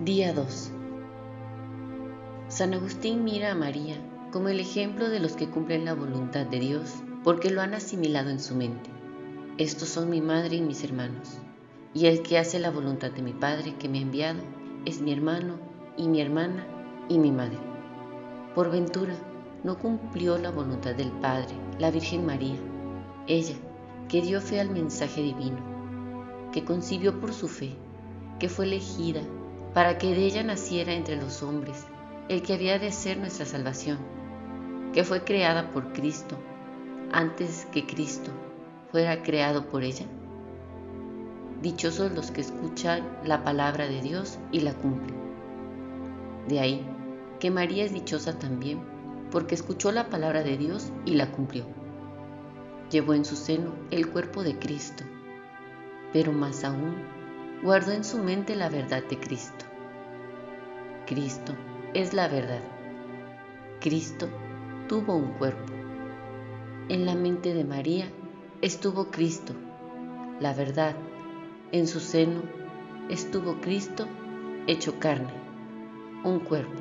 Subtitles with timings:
[0.00, 0.72] Día 2
[2.48, 3.94] San Agustín mira a María
[4.32, 8.30] como el ejemplo de los que cumplen la voluntad de Dios porque lo han asimilado
[8.30, 8.90] en su mente.
[9.56, 11.38] Estos son mi madre y mis hermanos,
[11.94, 14.40] y el que hace la voluntad de mi Padre que me ha enviado
[14.84, 15.60] es mi hermano
[15.96, 16.66] y mi hermana
[17.08, 17.60] y mi madre.
[18.56, 19.14] Por ventura,
[19.62, 22.56] no cumplió la voluntad del Padre, la Virgen María,
[23.28, 23.54] ella,
[24.08, 27.76] que dio fe al mensaje divino, que concibió por su fe,
[28.40, 29.20] que fue elegida
[29.74, 31.84] para que de ella naciera entre los hombres
[32.28, 33.98] el que había de ser nuestra salvación,
[34.92, 36.38] que fue creada por Cristo
[37.12, 38.30] antes que Cristo
[38.90, 40.06] fuera creado por ella.
[41.60, 45.16] Dichosos los que escuchan la palabra de Dios y la cumplen.
[46.48, 46.86] De ahí
[47.40, 48.80] que María es dichosa también,
[49.30, 51.64] porque escuchó la palabra de Dios y la cumplió.
[52.90, 55.04] Llevó en su seno el cuerpo de Cristo,
[56.12, 56.94] pero más aún
[57.62, 59.63] guardó en su mente la verdad de Cristo.
[61.06, 61.52] Cristo
[61.92, 62.62] es la verdad.
[63.80, 64.28] Cristo
[64.88, 65.72] tuvo un cuerpo.
[66.88, 68.06] En la mente de María
[68.62, 69.52] estuvo Cristo,
[70.40, 70.96] la verdad.
[71.72, 72.40] En su seno
[73.10, 74.06] estuvo Cristo
[74.66, 75.32] hecho carne,
[76.24, 76.80] un cuerpo.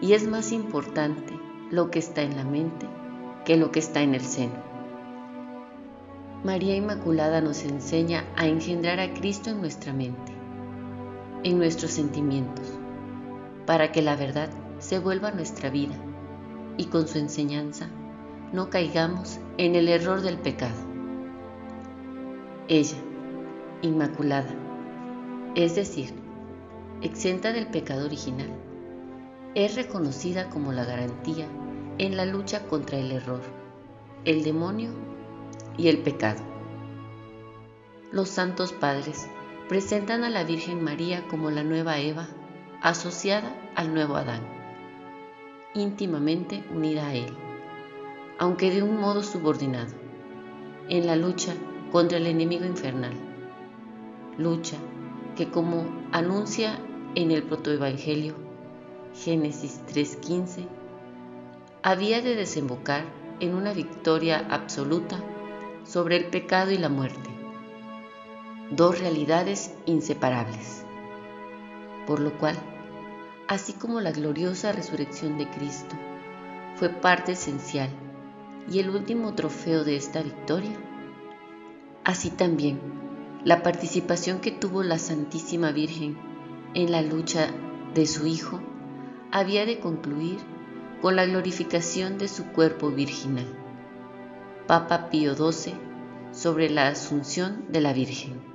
[0.00, 1.32] Y es más importante
[1.70, 2.86] lo que está en la mente
[3.44, 4.70] que lo que está en el seno.
[6.42, 10.32] María Inmaculada nos enseña a engendrar a Cristo en nuestra mente,
[11.44, 12.80] en nuestros sentimientos
[13.70, 15.94] para que la verdad se vuelva nuestra vida
[16.76, 17.88] y con su enseñanza
[18.52, 20.74] no caigamos en el error del pecado.
[22.66, 22.96] Ella,
[23.80, 24.52] inmaculada,
[25.54, 26.12] es decir,
[27.00, 28.50] exenta del pecado original,
[29.54, 31.46] es reconocida como la garantía
[31.98, 33.42] en la lucha contra el error,
[34.24, 34.90] el demonio
[35.76, 36.42] y el pecado.
[38.10, 39.28] Los santos padres
[39.68, 42.26] presentan a la Virgen María como la nueva Eva
[42.82, 44.40] asociada al nuevo Adán,
[45.74, 47.32] íntimamente unida a él,
[48.38, 49.92] aunque de un modo subordinado,
[50.88, 51.54] en la lucha
[51.92, 53.12] contra el enemigo infernal,
[54.38, 54.76] lucha
[55.36, 56.78] que como anuncia
[57.14, 58.34] en el protoevangelio
[59.14, 60.66] Génesis 3:15,
[61.82, 63.04] había de desembocar
[63.40, 65.18] en una victoria absoluta
[65.84, 67.30] sobre el pecado y la muerte,
[68.70, 70.79] dos realidades inseparables,
[72.10, 72.56] por lo cual
[73.46, 75.94] así como la gloriosa resurrección de Cristo
[76.74, 77.88] fue parte esencial
[78.68, 80.76] y el último trofeo de esta victoria,
[82.02, 82.80] así también
[83.44, 86.18] la participación que tuvo la Santísima Virgen
[86.74, 87.46] en la lucha
[87.94, 88.60] de su Hijo
[89.30, 90.38] había de concluir
[91.00, 93.46] con la glorificación de su cuerpo virginal.
[94.66, 95.74] Papa Pío XII
[96.32, 98.49] sobre la Asunción de la Virgen.